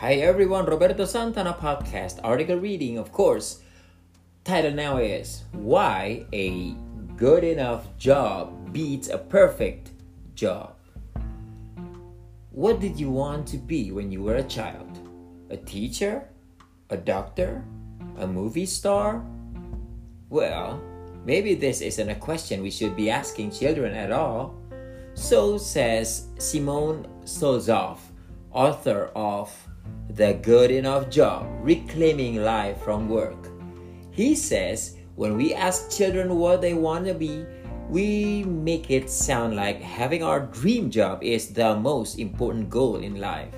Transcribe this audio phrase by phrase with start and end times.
[0.00, 3.62] Hi everyone, Roberto Santana podcast article reading, of course.
[4.44, 6.70] Title now is Why a
[7.16, 9.90] Good Enough Job Beats a Perfect
[10.36, 10.76] Job.
[12.52, 14.86] What did you want to be when you were a child?
[15.50, 16.28] A teacher?
[16.90, 17.64] A doctor?
[18.18, 19.26] A movie star?
[20.30, 20.80] Well,
[21.24, 24.54] maybe this isn't a question we should be asking children at all.
[25.14, 27.98] So says Simone Stolzoff,
[28.52, 29.50] author of
[30.10, 33.48] The Good Enough Job Reclaiming Life from Work.
[34.10, 37.44] He says when we ask children what they want to be,
[37.88, 43.20] we make it sound like having our dream job is the most important goal in
[43.20, 43.54] life.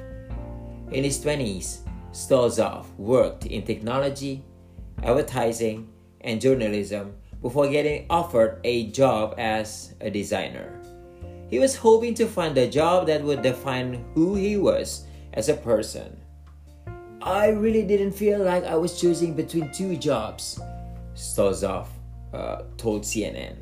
[0.92, 1.80] In his 20s,
[2.12, 4.44] Stolzoff worked in technology,
[5.02, 5.88] advertising,
[6.22, 10.80] and journalism before getting offered a job as a designer.
[11.48, 15.54] He was hoping to find a job that would define who he was as a
[15.54, 16.20] person.
[17.23, 20.59] I really didn't feel like I was choosing between two jobs,
[21.14, 21.88] Stolzoff
[22.32, 23.56] uh, told CNN.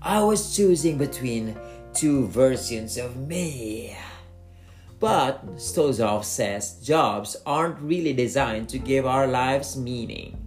[0.00, 1.56] I was choosing between
[1.92, 3.96] two versions of me.
[5.00, 10.38] But Stolzoff says jobs aren't really designed to give our lives meaning.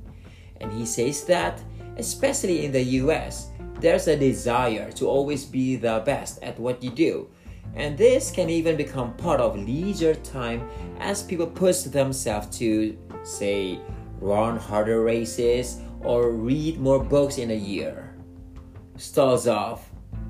[0.61, 1.61] And he says that,
[1.97, 6.89] especially in the US, there's a desire to always be the best at what you
[6.89, 7.27] do.
[7.75, 10.67] And this can even become part of leisure time
[10.99, 13.79] as people push themselves to, say,
[14.19, 18.15] run harder races or read more books in a year.
[18.97, 19.81] Stolzoff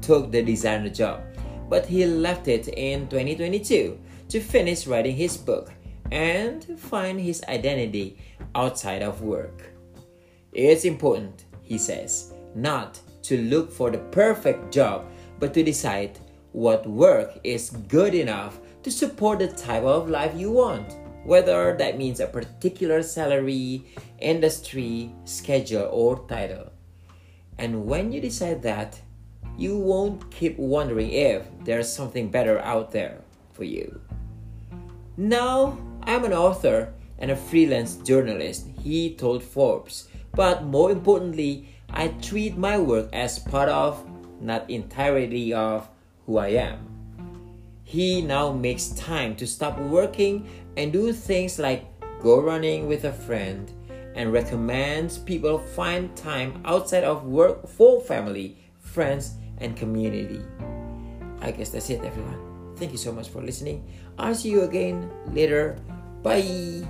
[0.02, 1.22] took the designer job,
[1.70, 3.98] but he left it in 2022
[4.30, 5.72] to finish writing his book
[6.12, 8.18] and find his identity
[8.56, 9.64] outside of work.
[10.52, 15.06] It's important, he says, not to look for the perfect job,
[15.40, 16.20] but to decide
[16.58, 22.00] what work is good enough to support the type of life you want, whether that
[22.00, 23.86] means a particular salary,
[24.18, 26.72] industry, schedule, or title.
[27.60, 29.00] And when you decide that,
[29.56, 33.22] you won't keep wondering if there's something better out there
[33.54, 34.02] for you.
[35.16, 40.08] Now, I'm an author and a freelance journalist, he told Forbes.
[40.34, 44.04] But more importantly, I treat my work as part of,
[44.42, 45.88] not entirely of,
[46.28, 46.78] who I am.
[47.84, 51.88] He now makes time to stop working and do things like
[52.22, 53.72] go running with a friend
[54.14, 60.44] and recommends people find time outside of work for family, friends, and community.
[61.40, 62.76] I guess that's it, everyone.
[62.76, 63.88] Thank you so much for listening.
[64.20, 65.80] I'll see you again later.
[66.22, 66.86] Bye.